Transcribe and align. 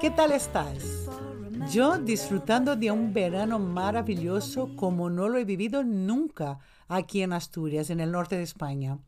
¿qué 0.00 0.10
tal 0.10 0.32
estás? 0.32 1.08
Yo 1.72 1.98
disfrutando 1.98 2.76
de 2.76 2.90
un 2.90 3.12
verano 3.12 3.58
maravilloso 3.58 4.74
como 4.76 5.10
no 5.10 5.28
lo 5.28 5.38
he 5.38 5.44
vivido 5.44 5.82
nunca 5.84 6.58
aquí 6.88 7.22
en 7.22 7.32
Asturias, 7.32 7.90
en 7.90 8.00
el 8.00 8.12
norte 8.12 8.36
de 8.36 8.42
España. 8.42 8.98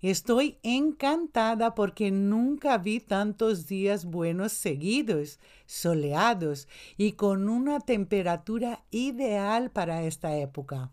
Estoy 0.00 0.58
encantada 0.62 1.74
porque 1.74 2.10
nunca 2.10 2.78
vi 2.78 3.00
tantos 3.00 3.66
días 3.66 4.04
buenos 4.04 4.52
seguidos, 4.52 5.40
soleados 5.66 6.68
y 6.96 7.12
con 7.12 7.48
una 7.48 7.80
temperatura 7.80 8.84
ideal 8.90 9.70
para 9.70 10.02
esta 10.02 10.36
época. 10.36 10.92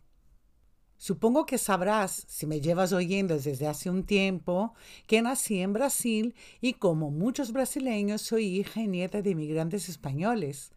Supongo 1.02 1.48
que 1.48 1.58
sabrás, 1.58 2.26
si 2.28 2.46
me 2.46 2.62
llevas 2.62 2.94
oyendo 2.94 3.34
desde 3.34 3.66
hace 3.66 3.90
un 3.90 4.04
tiempo, 4.04 4.76
que 5.08 5.24
nací 5.24 5.60
en 5.60 5.74
Brasil 5.74 6.36
y 6.62 6.74
como 6.74 7.10
muchos 7.10 7.54
brasileños 7.54 8.22
soy 8.22 8.60
hija 8.60 8.82
y 8.82 8.88
nieta 8.88 9.24
de 9.24 9.32
inmigrantes 9.32 9.90
españoles. 9.90 10.74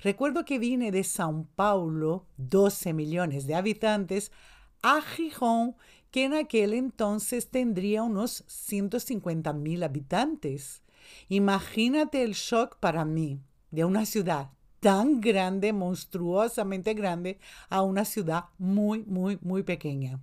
Recuerdo 0.00 0.46
que 0.46 0.58
vine 0.58 0.90
de 0.92 1.00
São 1.00 1.46
Paulo, 1.56 2.24
12 2.38 2.94
millones 2.94 3.46
de 3.46 3.54
habitantes, 3.54 4.32
a 4.80 5.02
Gijón, 5.02 5.76
que 6.10 6.24
en 6.24 6.32
aquel 6.32 6.72
entonces 6.72 7.50
tendría 7.50 8.02
unos 8.02 8.44
150 8.46 9.52
mil 9.52 9.82
habitantes. 9.82 10.80
Imagínate 11.28 12.22
el 12.22 12.32
shock 12.32 12.78
para 12.78 13.04
mí 13.04 13.42
de 13.70 13.84
una 13.84 14.06
ciudad 14.06 14.55
tan 14.86 15.20
grande, 15.20 15.72
monstruosamente 15.72 16.94
grande, 16.94 17.40
a 17.68 17.82
una 17.82 18.04
ciudad 18.04 18.44
muy, 18.56 19.02
muy, 19.02 19.36
muy 19.42 19.64
pequeña. 19.64 20.20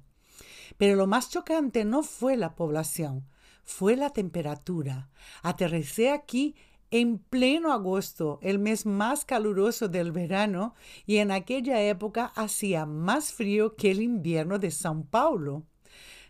Pero 0.78 0.96
lo 0.96 1.06
más 1.06 1.30
chocante 1.30 1.84
no 1.84 2.02
fue 2.02 2.38
la 2.38 2.56
población, 2.56 3.28
fue 3.66 3.98
la 3.98 4.12
temperatura. 4.12 5.10
Aterricé 5.42 6.12
aquí 6.12 6.56
en 6.92 7.18
pleno 7.18 7.74
agosto, 7.74 8.40
el 8.42 8.58
mes 8.58 8.86
más 8.86 9.26
caluroso 9.26 9.90
del 9.90 10.14
verano, 10.14 10.76
y 11.06 11.18
en 11.18 11.32
aquella 11.32 11.82
época 11.82 12.32
hacía 12.34 12.86
más 12.86 13.34
frío 13.34 13.76
que 13.76 13.92
el 13.92 14.02
invierno 14.02 14.60
de 14.60 14.70
São 14.70 15.06
Paulo. 15.06 15.64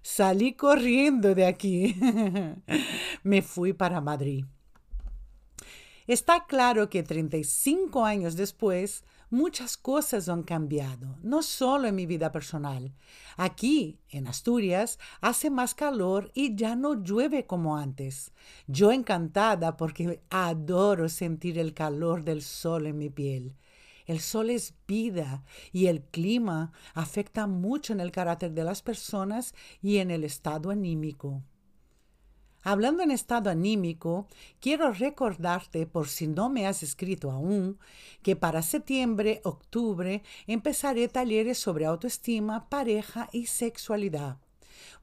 Salí 0.02 0.54
corriendo 0.54 1.36
de 1.36 1.46
aquí. 1.46 1.96
Me 3.24 3.44
fui 3.44 3.74
para 3.74 4.02
Madrid. 4.02 4.44
Está 6.06 6.46
claro 6.48 6.90
que 6.90 7.02
35 7.02 8.04
años 8.04 8.36
después, 8.36 9.06
muchas 9.30 9.78
cosas 9.78 10.28
han 10.28 10.44
cambiado, 10.44 11.18
no 11.24 11.42
solo 11.42 11.88
en 11.88 11.96
mi 11.96 12.06
vida 12.06 12.30
personal. 12.30 12.94
Aquí, 13.38 14.00
en 14.10 14.28
Asturias, 14.28 15.00
hace 15.22 15.50
más 15.50 15.74
calor 15.74 16.30
y 16.34 16.56
ya 16.56 16.76
no 16.76 17.02
llueve 17.02 17.46
como 17.46 17.78
antes. 17.78 18.34
Yo 18.68 18.92
encantada 18.92 19.78
porque 19.78 20.22
adoro 20.30 21.08
sentir 21.08 21.58
el 21.58 21.74
calor 21.74 22.26
del 22.26 22.42
sol 22.42 22.86
en 22.86 22.98
mi 22.98 23.10
piel. 23.10 23.56
El 24.06 24.20
sol 24.20 24.50
es 24.50 24.74
vida 24.86 25.46
y 25.72 25.88
el 25.88 26.02
clima 26.02 26.74
afecta 26.94 27.48
mucho 27.48 27.94
en 27.94 28.02
el 28.02 28.12
carácter 28.12 28.52
de 28.52 28.66
las 28.66 28.82
personas 28.82 29.56
y 29.82 30.00
en 30.00 30.12
el 30.12 30.26
estado 30.26 30.70
anímico. 30.70 31.44
Hablando 32.66 33.04
en 33.04 33.12
estado 33.12 33.50
anímico, 33.50 34.26
quiero 34.62 34.94
recordarte, 34.94 35.86
por 35.86 36.08
si 36.08 36.28
no 36.28 36.50
me 36.50 36.66
has 36.66 36.82
escrito 36.82 37.30
aún, 37.30 37.78
que 38.22 38.38
para 38.38 38.62
septiembre, 38.62 39.42
octubre 39.44 40.24
empezaré 40.48 41.10
talleres 41.10 41.58
sobre 41.58 41.86
autoestima, 41.86 42.70
pareja 42.70 43.28
y 43.34 43.48
sexualidad. 43.48 44.38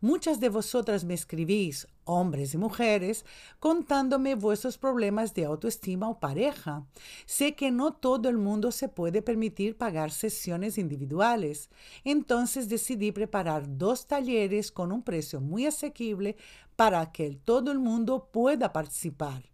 Muchas 0.00 0.40
de 0.40 0.48
vosotras 0.48 1.04
me 1.04 1.12
escribís, 1.12 1.86
hombres 2.04 2.54
y 2.54 2.58
mujeres, 2.58 3.24
contándome 3.58 4.34
vuestros 4.34 4.78
problemas 4.78 5.34
de 5.34 5.44
autoestima 5.44 6.08
o 6.08 6.18
pareja. 6.18 6.86
Sé 7.26 7.54
que 7.54 7.70
no 7.70 7.92
todo 7.92 8.30
el 8.30 8.38
mundo 8.38 8.72
se 8.72 8.88
puede 8.88 9.20
permitir 9.20 9.76
pagar 9.76 10.10
sesiones 10.10 10.78
individuales, 10.78 11.68
entonces 12.04 12.68
decidí 12.68 13.12
preparar 13.12 13.76
dos 13.76 14.06
talleres 14.06 14.72
con 14.72 14.90
un 14.90 15.02
precio 15.02 15.40
muy 15.40 15.66
asequible 15.66 16.36
para 16.80 17.12
que 17.12 17.32
todo 17.44 17.72
el 17.72 17.78
mundo 17.78 18.30
pueda 18.32 18.72
participar. 18.72 19.50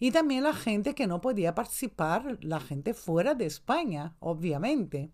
Y 0.00 0.12
también 0.12 0.44
la 0.44 0.54
gente 0.54 0.94
que 0.94 1.06
no 1.06 1.20
podía 1.20 1.54
participar, 1.54 2.38
la 2.40 2.58
gente 2.58 2.94
fuera 2.94 3.34
de 3.34 3.44
España, 3.44 4.16
obviamente. 4.18 5.10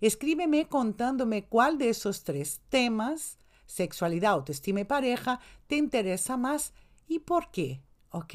Escríbeme 0.00 0.66
contándome 0.66 1.44
cuál 1.44 1.76
de 1.76 1.90
esos 1.90 2.24
tres 2.24 2.62
temas 2.70 3.36
sexualidad, 3.66 4.32
autoestima 4.32 4.80
y 4.80 4.84
pareja 4.84 5.40
te 5.66 5.76
interesa 5.76 6.38
más 6.38 6.72
y 7.06 7.18
por 7.18 7.50
qué, 7.50 7.82
¿ok? 8.08 8.34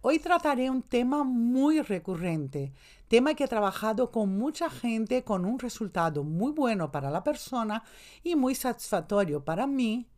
Hoy 0.00 0.18
trataré 0.18 0.68
un 0.68 0.82
tema 0.82 1.22
muy 1.22 1.82
recurrente, 1.82 2.72
tema 3.06 3.34
que 3.34 3.44
he 3.44 3.48
trabajado 3.48 4.10
con 4.10 4.36
mucha 4.36 4.68
gente 4.70 5.22
con 5.22 5.44
un 5.44 5.60
resultado 5.60 6.24
muy 6.24 6.50
bueno 6.50 6.90
para 6.90 7.12
la 7.12 7.22
persona 7.22 7.84
y 8.24 8.34
muy 8.34 8.56
satisfactorio 8.56 9.44
para 9.44 9.68
mí, 9.68 10.08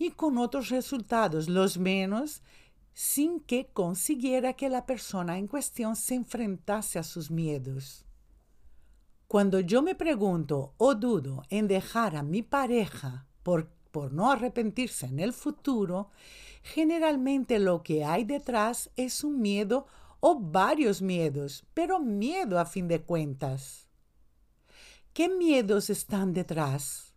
y 0.00 0.12
con 0.12 0.38
otros 0.38 0.70
resultados, 0.70 1.50
los 1.50 1.76
menos, 1.76 2.42
sin 2.94 3.38
que 3.38 3.66
consiguiera 3.66 4.54
que 4.54 4.70
la 4.70 4.86
persona 4.86 5.36
en 5.36 5.46
cuestión 5.46 5.94
se 5.94 6.14
enfrentase 6.14 6.98
a 6.98 7.02
sus 7.02 7.30
miedos. 7.30 8.06
Cuando 9.28 9.60
yo 9.60 9.82
me 9.82 9.94
pregunto 9.94 10.72
o 10.78 10.94
dudo 10.94 11.42
en 11.50 11.68
dejar 11.68 12.16
a 12.16 12.22
mi 12.22 12.42
pareja 12.42 13.26
por, 13.42 13.68
por 13.90 14.10
no 14.10 14.30
arrepentirse 14.30 15.04
en 15.04 15.18
el 15.18 15.34
futuro, 15.34 16.08
generalmente 16.62 17.58
lo 17.58 17.82
que 17.82 18.02
hay 18.02 18.24
detrás 18.24 18.90
es 18.96 19.22
un 19.22 19.42
miedo 19.42 19.86
o 20.20 20.40
varios 20.40 21.02
miedos, 21.02 21.66
pero 21.74 22.00
miedo 22.00 22.58
a 22.58 22.64
fin 22.64 22.88
de 22.88 23.02
cuentas. 23.02 23.86
¿Qué 25.12 25.28
miedos 25.28 25.90
están 25.90 26.32
detrás? 26.32 27.12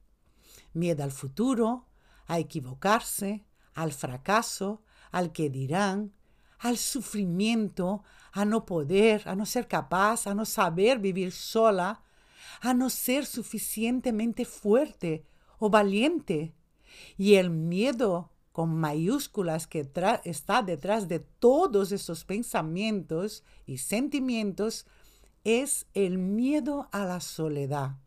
Miedo 0.74 1.06
al 1.06 1.12
futuro, 1.12 1.86
a 2.28 2.40
equivocarse, 2.40 3.46
al 3.74 3.92
fracaso, 3.92 4.82
al 5.12 5.32
que 5.32 5.50
dirán, 5.50 6.14
al 6.60 6.78
sufrimiento, 6.78 8.04
a 8.32 8.46
no 8.46 8.66
poder, 8.66 9.28
a 9.28 9.36
no 9.36 9.46
ser 9.46 9.68
capaz, 9.68 10.28
a 10.28 10.34
no 10.34 10.46
saber 10.46 11.00
vivir 11.00 11.32
sola, 11.32 12.02
a 12.62 12.74
no 12.74 12.90
ser 12.90 13.26
suficientemente 13.26 14.46
fuerte 14.46 15.26
o 15.60 15.70
valiente. 15.70 16.54
Y 17.18 17.36
el 17.36 17.50
miedo 17.50 18.32
con 18.54 18.76
mayúsculas 18.76 19.68
que 19.68 19.90
está 20.24 20.62
detrás 20.62 21.08
de 21.08 21.20
todos 21.20 21.92
esos 21.92 22.24
pensamientos 22.24 23.44
y 23.66 23.80
sentimientos 23.80 24.86
es 25.44 25.88
el 25.94 26.18
miedo 26.18 26.88
a 26.92 27.04
la 27.06 27.20
soledad. 27.20 27.98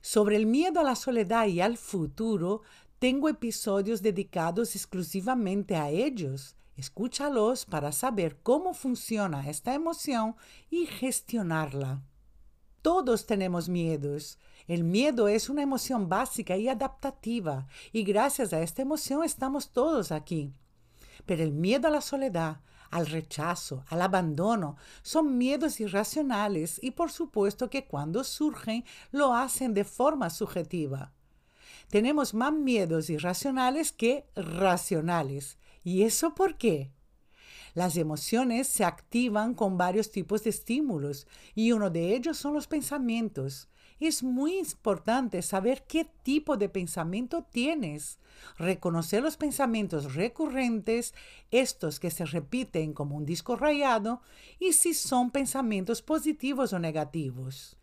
Sobre 0.00 0.36
el 0.36 0.44
miedo 0.46 0.80
a 0.80 0.84
la 0.84 0.94
soledad 0.94 1.46
y 1.46 1.62
al 1.62 1.78
futuro 1.78 2.60
tengo 3.04 3.28
episodios 3.28 4.00
dedicados 4.00 4.74
exclusivamente 4.74 5.76
a 5.76 5.90
ellos. 5.90 6.56
Escúchalos 6.74 7.66
para 7.66 7.92
saber 7.92 8.38
cómo 8.42 8.72
funciona 8.72 9.46
esta 9.50 9.74
emoción 9.74 10.36
y 10.70 10.86
gestionarla. 10.86 12.02
Todos 12.80 13.26
tenemos 13.26 13.68
miedos 13.68 14.38
el 14.66 14.84
miedo 14.84 15.28
es 15.28 15.50
una 15.50 15.60
emoción 15.60 16.08
básica 16.08 16.56
y 16.56 16.68
adaptativa, 16.68 17.66
y 17.92 18.02
gracias 18.04 18.54
a 18.54 18.62
esta 18.62 18.80
emoción 18.80 19.22
estamos 19.22 19.72
todos 19.72 20.10
aquí. 20.10 20.54
Pero 21.26 21.42
el 21.42 21.52
miedo 21.52 21.88
a 21.88 21.90
la 21.90 22.00
soledad, 22.00 22.62
al 22.90 23.04
rechazo, 23.04 23.84
al 23.90 24.00
abandono, 24.00 24.78
son 25.02 25.36
miedos 25.36 25.78
irracionales 25.78 26.80
y 26.82 26.92
por 26.92 27.12
supuesto 27.12 27.68
que 27.68 27.84
cuando 27.86 28.24
surgen 28.24 28.86
lo 29.12 29.34
hacen 29.34 29.74
de 29.74 29.84
forma 29.84 30.30
subjetiva. 30.30 31.12
Tenemos 31.94 32.34
más 32.34 32.52
miedos 32.52 33.08
irracionales 33.08 33.92
que 33.92 34.26
racionales. 34.34 35.58
¿Y 35.84 36.02
eso 36.02 36.34
por 36.34 36.58
qué? 36.58 36.90
Las 37.72 37.96
emociones 37.96 38.66
se 38.66 38.84
activan 38.84 39.54
con 39.54 39.78
varios 39.78 40.10
tipos 40.10 40.42
de 40.42 40.50
estímulos 40.50 41.28
y 41.54 41.70
uno 41.70 41.90
de 41.90 42.16
ellos 42.16 42.36
son 42.36 42.52
los 42.52 42.66
pensamientos. 42.66 43.68
Es 44.00 44.24
muy 44.24 44.58
importante 44.58 45.40
saber 45.40 45.84
qué 45.86 46.04
tipo 46.24 46.56
de 46.56 46.68
pensamiento 46.68 47.44
tienes, 47.44 48.18
reconocer 48.58 49.22
los 49.22 49.36
pensamientos 49.36 50.14
recurrentes, 50.14 51.14
estos 51.52 52.00
que 52.00 52.10
se 52.10 52.24
repiten 52.24 52.92
como 52.92 53.14
un 53.14 53.24
disco 53.24 53.54
rayado, 53.54 54.20
y 54.58 54.72
si 54.72 54.94
son 54.94 55.30
pensamientos 55.30 56.02
positivos 56.02 56.72
o 56.72 56.80
negativos. 56.80 57.76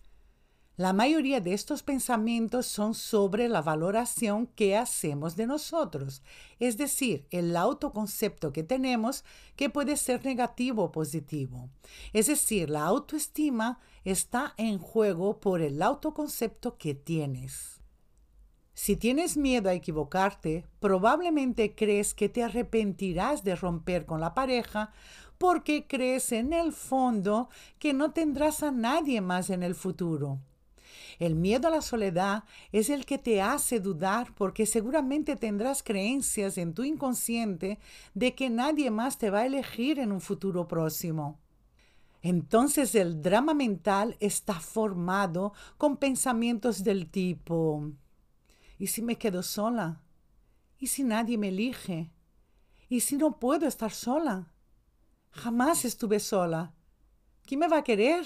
La 0.78 0.94
mayoría 0.94 1.42
de 1.42 1.54
estos 1.54 1.84
pensamientos 1.84 2.66
son 2.66 2.96
sobre 2.96 3.50
la 3.50 3.62
valoración 3.62 4.48
que 4.48 4.78
hacemos 4.78 5.36
de 5.36 5.46
nosotros, 5.46 6.24
es 6.60 6.78
decir, 6.78 7.28
el 7.30 7.58
autoconcepto 7.58 8.54
que 8.54 8.64
tenemos 8.64 9.26
que 9.58 9.70
puede 9.70 9.98
ser 9.98 10.24
negativo 10.24 10.86
o 10.86 10.92
positivo. 10.92 11.70
Es 12.14 12.28
decir, 12.28 12.70
la 12.70 12.86
autoestima 12.86 13.80
está 14.06 14.54
en 14.56 14.80
juego 14.80 15.42
por 15.42 15.62
el 15.62 15.82
autoconcepto 15.82 16.78
que 16.78 16.96
tienes. 16.96 17.82
Si 18.74 18.96
tienes 18.96 19.36
miedo 19.36 19.70
a 19.70 19.74
equivocarte, 19.74 20.66
probablemente 20.80 21.76
crees 21.76 22.14
que 22.14 22.30
te 22.30 22.44
arrepentirás 22.44 23.44
de 23.44 23.58
romper 23.58 24.06
con 24.06 24.22
la 24.22 24.34
pareja 24.34 24.94
porque 25.38 25.86
crees 25.86 26.32
en 26.32 26.54
el 26.54 26.72
fondo 26.72 27.50
que 27.78 27.94
no 27.94 28.12
tendrás 28.12 28.64
a 28.64 28.72
nadie 28.72 29.20
más 29.20 29.50
en 29.50 29.64
el 29.64 29.76
futuro. 29.76 30.40
El 31.20 31.36
miedo 31.36 31.68
a 31.68 31.72
la 31.72 31.82
soledad 31.82 32.44
es 32.72 32.90
el 32.90 33.06
que 33.06 33.18
te 33.18 33.42
hace 33.42 33.80
dudar 33.80 34.34
porque 34.36 34.66
seguramente 34.66 35.36
tendrás 35.36 35.84
creencias 35.84 36.58
en 36.58 36.74
tu 36.74 36.84
inconsciente 36.84 37.80
de 38.14 38.36
que 38.36 38.50
nadie 38.50 38.92
más 38.92 39.18
te 39.18 39.30
va 39.30 39.40
a 39.40 39.46
elegir 39.46 40.00
en 40.00 40.12
un 40.12 40.22
futuro 40.22 40.68
próximo. 40.68 41.40
Entonces 42.22 42.94
el 42.96 43.22
drama 43.22 43.54
mental 43.54 44.16
está 44.20 44.60
formado 44.60 45.54
con 45.78 45.98
pensamientos 45.98 46.84
del 46.84 47.10
tipo 47.10 47.92
¿Y 48.82 48.88
si 48.88 49.04
me 49.04 49.16
quedo 49.16 49.44
sola? 49.44 50.02
¿Y 50.80 50.88
si 50.88 51.04
nadie 51.04 51.38
me 51.38 51.50
elige? 51.50 52.12
¿Y 52.90 53.02
si 53.02 53.16
no 53.16 53.40
puedo 53.40 53.68
estar 53.68 53.92
sola? 53.92 54.52
Jamás 55.30 55.86
estuve 55.86 56.20
sola. 56.20 56.74
¿Quién 57.46 57.60
me 57.60 57.68
va 57.68 57.78
a 57.78 57.84
querer? 57.84 58.26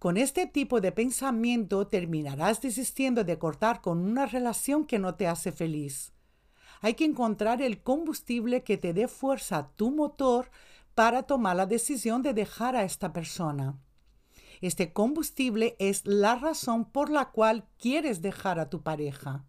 Con 0.00 0.16
este 0.16 0.46
tipo 0.46 0.80
de 0.80 0.92
pensamiento 0.92 1.86
terminarás 1.86 2.62
desistiendo 2.62 3.22
de 3.22 3.38
cortar 3.38 3.82
con 3.82 3.98
una 3.98 4.24
relación 4.24 4.86
que 4.86 4.98
no 4.98 5.16
te 5.16 5.26
hace 5.26 5.52
feliz. 5.52 6.14
Hay 6.80 6.94
que 6.94 7.04
encontrar 7.04 7.60
el 7.60 7.82
combustible 7.82 8.62
que 8.62 8.78
te 8.78 8.94
dé 8.94 9.08
fuerza 9.08 9.58
a 9.58 9.68
tu 9.72 9.90
motor 9.90 10.50
para 10.94 11.24
tomar 11.24 11.54
la 11.56 11.66
decisión 11.66 12.22
de 12.22 12.32
dejar 12.32 12.76
a 12.76 12.84
esta 12.84 13.12
persona. 13.12 13.78
Este 14.62 14.94
combustible 14.94 15.76
es 15.78 16.06
la 16.06 16.34
razón 16.34 16.86
por 16.86 17.10
la 17.10 17.26
cual 17.30 17.68
quieres 17.76 18.22
dejar 18.22 18.58
a 18.58 18.70
tu 18.70 18.82
pareja. 18.82 19.44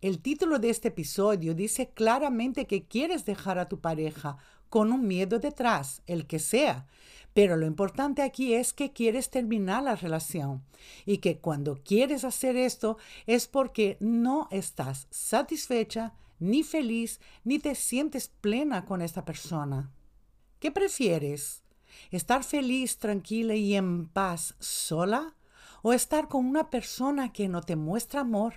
El 0.00 0.22
título 0.22 0.60
de 0.60 0.70
este 0.70 0.88
episodio 0.88 1.56
dice 1.56 1.90
claramente 1.90 2.68
que 2.68 2.86
quieres 2.86 3.24
dejar 3.24 3.58
a 3.58 3.68
tu 3.68 3.80
pareja 3.80 4.36
con 4.68 4.90
un 4.90 5.06
miedo 5.06 5.38
detrás, 5.38 6.00
el 6.06 6.26
que 6.26 6.38
sea. 6.38 6.86
Pero 7.34 7.56
lo 7.56 7.66
importante 7.66 8.22
aquí 8.22 8.54
es 8.54 8.72
que 8.72 8.92
quieres 8.92 9.30
terminar 9.30 9.82
la 9.82 9.96
relación 9.96 10.62
y 11.06 11.18
que 11.18 11.38
cuando 11.38 11.76
quieres 11.82 12.24
hacer 12.24 12.56
esto 12.56 12.98
es 13.26 13.46
porque 13.46 13.96
no 14.00 14.48
estás 14.50 15.06
satisfecha, 15.10 16.14
ni 16.38 16.62
feliz, 16.62 17.20
ni 17.44 17.58
te 17.58 17.74
sientes 17.74 18.28
plena 18.28 18.84
con 18.84 19.00
esta 19.00 19.24
persona. 19.24 19.92
¿Qué 20.58 20.70
prefieres? 20.70 21.62
¿Estar 22.10 22.44
feliz, 22.44 22.98
tranquila 22.98 23.54
y 23.54 23.74
en 23.74 24.08
paz 24.08 24.54
sola? 24.58 25.34
¿O 25.82 25.92
estar 25.92 26.28
con 26.28 26.46
una 26.46 26.68
persona 26.70 27.32
que 27.32 27.48
no 27.48 27.62
te 27.62 27.76
muestra 27.76 28.20
amor, 28.20 28.54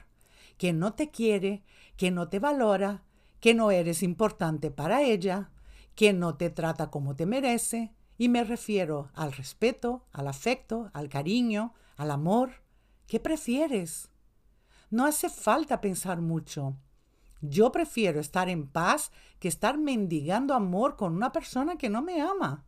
que 0.58 0.74
no 0.74 0.94
te 0.94 1.10
quiere, 1.10 1.64
que 1.98 2.12
no 2.12 2.28
te 2.28 2.40
valora, 2.40 3.04
que 3.40 3.54
no 3.54 3.72
eres 3.72 4.04
importante 4.04 4.72
para 4.72 5.02
ella, 5.02 5.52
que 5.96 6.14
no 6.14 6.36
te 6.36 6.50
trata 6.50 6.90
como 6.90 7.16
te 7.16 7.26
merece, 7.26 7.94
y 8.18 8.30
me 8.30 8.44
refiero 8.44 9.10
al 9.14 9.32
respeto, 9.32 10.06
al 10.12 10.28
afecto, 10.28 10.90
al 10.94 11.10
cariño, 11.10 11.74
al 11.98 12.12
amor. 12.12 12.64
¿Qué 13.08 13.20
prefieres? 13.20 14.10
No 14.90 15.06
hace 15.06 15.30
falta 15.30 15.82
pensar 15.82 16.22
mucho. 16.22 16.78
Yo 17.42 17.72
prefiero 17.72 18.20
estar 18.20 18.50
en 18.50 18.68
paz 18.68 19.12
que 19.40 19.48
estar 19.48 19.78
mendigando 19.78 20.54
amor 20.54 20.96
con 20.96 21.16
una 21.16 21.32
persona 21.32 21.78
que 21.78 21.90
no 21.90 22.02
me 22.02 22.22
ama. 22.22 22.66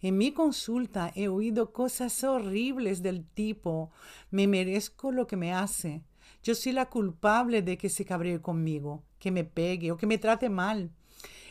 En 0.00 0.16
mi 0.16 0.32
consulta 0.32 1.10
he 1.16 1.28
oído 1.28 1.72
cosas 1.72 2.22
horribles 2.22 3.02
del 3.02 3.26
tipo, 3.26 3.90
me 4.30 4.46
merezco 4.46 5.10
lo 5.10 5.26
que 5.26 5.36
me 5.36 5.52
hace, 5.52 6.04
yo 6.42 6.54
soy 6.54 6.72
la 6.72 6.88
culpable 6.88 7.62
de 7.62 7.76
que 7.76 7.88
se 7.88 8.04
cabree 8.04 8.40
conmigo, 8.40 9.04
que 9.18 9.30
me 9.30 9.44
pegue 9.44 9.90
o 9.90 9.96
que 9.96 10.06
me 10.06 10.18
trate 10.18 10.48
mal. 10.48 10.92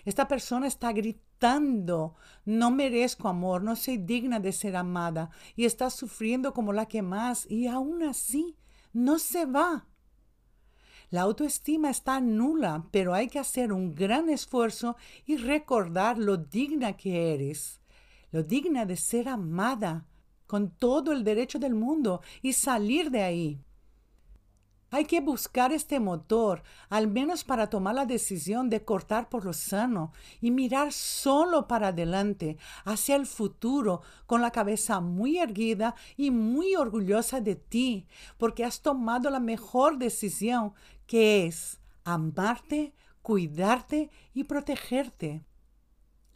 Esta 0.07 0.29
persona 0.29 0.67
está 0.67 0.93
gritando, 0.93 2.15
no 2.45 2.71
merezco 2.71 3.27
amor, 3.27 3.61
no 3.61 3.75
soy 3.75 3.97
digna 3.97 4.39
de 4.39 4.53
ser 4.53 4.77
amada 4.77 5.31
y 5.57 5.65
está 5.65 5.89
sufriendo 5.89 6.53
como 6.53 6.71
la 6.71 6.85
que 6.85 7.01
más 7.01 7.45
y 7.51 7.67
aún 7.67 8.01
así 8.03 8.55
no 8.93 9.19
se 9.19 9.45
va. 9.45 9.85
La 11.09 11.23
autoestima 11.23 11.89
está 11.89 12.21
nula, 12.21 12.87
pero 12.89 13.13
hay 13.13 13.27
que 13.27 13.39
hacer 13.39 13.73
un 13.73 13.95
gran 13.95 14.29
esfuerzo 14.29 14.95
y 15.25 15.35
recordar 15.35 16.17
lo 16.17 16.37
digna 16.37 16.95
que 16.95 17.33
eres, 17.33 17.81
lo 18.31 18.43
digna 18.43 18.85
de 18.85 18.95
ser 18.95 19.27
amada, 19.27 20.05
con 20.45 20.69
todo 20.69 21.11
el 21.11 21.25
derecho 21.25 21.59
del 21.59 21.75
mundo 21.75 22.21
y 22.41 22.53
salir 22.53 23.11
de 23.11 23.23
ahí. 23.23 23.61
Hay 24.89 25.03
que 25.03 25.19
buscar 25.19 25.73
este 25.73 25.99
motor, 25.99 26.63
al 26.89 27.07
menos 27.07 27.43
para 27.43 27.69
tomar 27.69 27.95
la 27.95 28.05
decisión 28.05 28.69
de 28.69 28.85
cortar 28.85 29.27
por 29.27 29.43
lo 29.43 29.51
sano 29.51 30.13
y 30.39 30.51
mirar 30.51 30.93
solo 30.93 31.67
para 31.67 31.89
adelante, 31.89 32.57
hacia 32.85 33.17
el 33.17 33.25
futuro, 33.25 34.01
con 34.25 34.41
la 34.41 34.51
cabeza 34.51 35.01
muy 35.01 35.39
erguida 35.39 35.95
y 36.15 36.31
muy 36.31 36.75
orgullosa 36.75 37.41
de 37.41 37.55
ti, 37.55 38.07
porque 38.37 38.63
has 38.63 38.81
tomado 38.81 39.29
la 39.29 39.41
mejor 39.41 39.97
decisión, 39.97 40.73
que 41.05 41.45
es 41.45 41.79
amarte, 42.05 42.93
cuidarte 43.21 44.09
y 44.33 44.45
protegerte. 44.45 45.43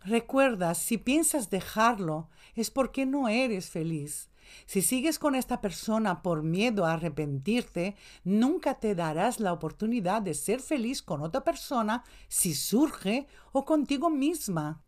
Recuerda, 0.03 0.74
si 0.74 0.98
piensas 0.98 1.50
dejarlo, 1.50 2.30
es 2.56 2.71
porque 2.71 3.06
no 3.06 3.30
eres 3.30 3.69
feliz. 3.69 4.31
Si 4.65 4.81
sigues 4.81 5.19
con 5.19 5.36
esta 5.36 5.62
persona 5.62 6.21
por 6.21 6.44
miedo 6.44 6.86
a 6.86 6.94
arrepentirte, 6.94 7.95
nunca 8.24 8.75
te 8.75 8.95
darás 8.95 9.39
la 9.39 9.53
oportunidad 9.53 10.21
de 10.21 10.33
ser 10.33 10.59
feliz 10.59 11.01
con 11.01 11.21
otra 11.21 11.44
persona 11.44 12.03
si 12.27 12.53
surge 12.53 13.27
o 13.51 13.65
contigo 13.65 14.09
misma. 14.09 14.83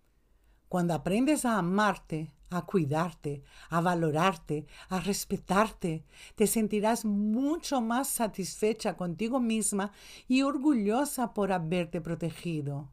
Cuando 0.70 0.94
aprendes 0.94 1.46
a 1.46 1.58
amarte, 1.58 2.34
a 2.50 2.66
cuidarte, 2.66 3.44
a 3.70 3.82
valorarte, 3.82 4.66
a 4.90 5.00
respetarte, 5.00 6.06
te 6.36 6.48
sentirás 6.48 7.06
mucho 7.06 7.82
más 7.82 8.08
satisfecha 8.08 8.96
contigo 8.96 9.40
misma 9.40 9.92
y 10.28 10.44
orgullosa 10.44 11.34
por 11.34 11.52
haberte 11.52 12.02
protegido. 12.02 12.92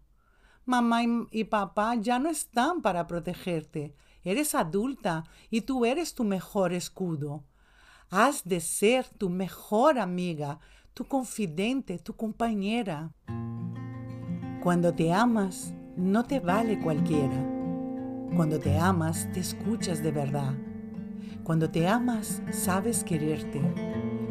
Mamá 0.64 1.02
y, 1.30 1.44
papá 1.44 1.94
ya 1.96 2.18
no 2.18 2.28
están 2.30 2.82
para 2.82 3.06
protegerte 3.06 3.94
Eres 4.24 4.54
adulta 4.54 5.24
y 5.50 5.62
tú 5.62 5.84
eres 5.84 6.14
tu 6.14 6.24
mejor 6.24 6.72
escudo. 6.72 7.44
Has 8.10 8.44
de 8.44 8.60
ser 8.60 9.08
tu 9.08 9.30
mejor 9.30 9.98
amiga, 9.98 10.58
tu 10.94 11.04
confidente, 11.04 11.98
tu 11.98 12.14
compañera. 12.14 13.12
Cuando 14.62 14.92
te 14.92 15.12
amas, 15.12 15.72
no 15.96 16.24
te 16.24 16.40
vale 16.40 16.78
cualquiera. 16.80 17.46
Cuando 18.36 18.58
te 18.58 18.78
amas, 18.78 19.28
te 19.32 19.40
escuchas 19.40 20.02
de 20.02 20.12
verdad. 20.12 20.54
Cuando 21.44 21.70
te 21.70 21.88
amas, 21.88 22.42
sabes 22.52 23.02
quererte. 23.02 23.60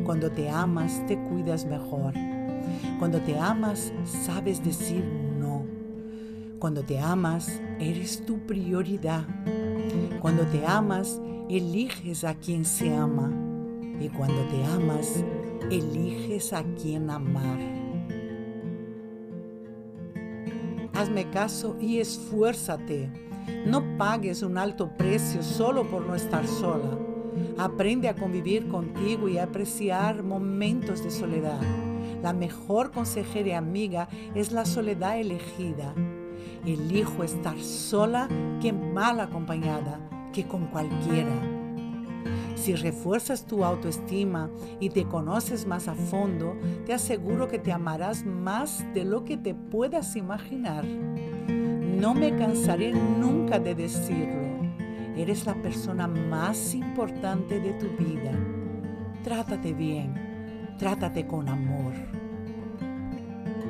Cuando 0.05 0.31
te 0.31 0.49
amas, 0.49 1.05
te 1.07 1.17
cuidas 1.23 1.65
mejor. 1.65 2.13
Cuando 2.99 3.21
te 3.21 3.37
amas, 3.39 3.91
sabes 4.03 4.63
decir 4.63 5.03
no. 5.03 5.65
Cuando 6.59 6.83
te 6.83 6.99
amas, 6.99 7.61
eres 7.79 8.25
tu 8.25 8.45
prioridad. 8.45 9.25
Cuando 10.19 10.43
te 10.47 10.65
amas, 10.65 11.21
eliges 11.49 12.25
a 12.25 12.35
quien 12.35 12.65
se 12.65 12.93
ama. 12.93 13.31
Y 14.01 14.09
cuando 14.09 14.41
te 14.47 14.63
amas, 14.65 15.23
eliges 15.71 16.51
a 16.51 16.63
quien 16.75 17.09
amar. 17.09 17.57
Hazme 20.93 21.29
caso 21.29 21.77
y 21.79 21.99
esfuérzate. 21.99 23.09
No 23.65 23.97
pagues 23.97 24.43
un 24.43 24.57
alto 24.57 24.89
precio 24.97 25.41
solo 25.41 25.89
por 25.89 26.05
no 26.05 26.15
estar 26.15 26.45
sola. 26.45 26.97
Aprende 27.57 28.09
a 28.09 28.15
convivir 28.15 28.67
contigo 28.67 29.29
y 29.29 29.37
a 29.37 29.43
apreciar 29.43 30.23
momentos 30.23 31.01
de 31.01 31.11
soledad. 31.11 31.61
La 32.21 32.33
mejor 32.33 32.91
consejera 32.91 33.47
y 33.47 33.51
amiga 33.53 34.09
es 34.35 34.51
la 34.51 34.65
soledad 34.65 35.17
elegida. 35.17 35.95
Elijo 36.65 37.23
estar 37.23 37.57
sola 37.59 38.27
que 38.61 38.73
mal 38.73 39.19
acompañada, 39.19 39.99
que 40.33 40.45
con 40.45 40.67
cualquiera. 40.67 41.31
Si 42.55 42.75
refuerzas 42.75 43.45
tu 43.45 43.63
autoestima 43.63 44.49
y 44.81 44.89
te 44.89 45.05
conoces 45.05 45.65
más 45.65 45.87
a 45.87 45.95
fondo, 45.95 46.57
te 46.85 46.93
aseguro 46.93 47.47
que 47.47 47.57
te 47.57 47.71
amarás 47.71 48.25
más 48.25 48.85
de 48.93 49.05
lo 49.05 49.23
que 49.23 49.37
te 49.37 49.55
puedas 49.55 50.17
imaginar. 50.17 50.85
No 50.85 52.13
me 52.13 52.35
cansaré 52.35 52.91
nunca 52.91 53.59
de 53.59 53.75
decirlo. 53.75 54.59
Eres 55.15 55.45
la 55.45 55.55
persona 55.55 56.07
más 56.07 56.73
importante 56.75 57.59
de 57.59 57.73
tu 57.73 57.87
vida. 57.97 58.31
trátate 59.23 59.73
bien, 59.73 60.75
trátate 60.77 61.27
con 61.27 61.49
amor. 61.49 62.18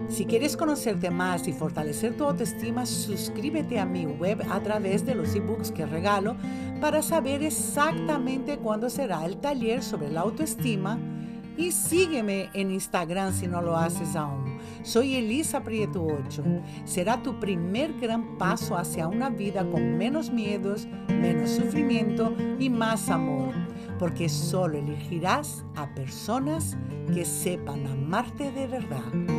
Si 0.10 0.26
quieres 0.26 0.58
conocerte 0.58 1.12
más 1.12 1.48
y 1.48 1.54
fortalecer 1.54 2.18
tu 2.18 2.26
autoestima, 2.26 2.88
suscríbete 2.88 3.80
a 3.80 3.86
mi 3.86 4.08
web 4.08 4.42
a 4.50 4.60
través 4.60 5.06
de 5.06 5.14
los 5.14 5.36
ebooks 5.36 5.72
que 5.72 5.86
regalo 5.86 6.36
para 6.82 7.04
saber 7.04 7.44
exactamente 7.44 8.58
cuándo 8.58 8.90
será 8.90 9.24
el 9.26 9.38
taller 9.38 9.84
sobre 9.84 10.10
la 10.10 10.22
autoestima 10.22 10.98
y 11.58 11.72
sígueme 11.72 12.50
en 12.54 12.72
Instagram 12.72 13.34
si 13.34 13.46
no 13.46 13.62
lo 13.62 13.78
haces 13.78 14.16
aún. 14.16 14.58
Soy 14.82 15.16
Elisa 15.16 15.62
Prieto 15.62 16.04
8. 16.04 16.44
Será 16.86 17.22
tu 17.22 17.40
primer 17.40 17.94
gran 18.00 18.38
paso 18.38 18.78
hacia 18.78 19.08
una 19.08 19.30
vida 19.30 19.70
con 19.70 19.98
menos 19.98 20.32
miedos, 20.32 20.88
menos 21.08 21.52
sufrimiento 21.52 22.34
y 22.58 22.70
más 22.70 23.10
amor, 23.10 23.54
porque 24.00 24.28
solo 24.28 24.80
elegirás 24.80 25.64
a 25.76 25.94
personas 25.94 26.78
que 27.14 27.26
sepan 27.26 27.86
amarte 27.86 28.52
de 28.52 28.68
verdad. 28.68 29.39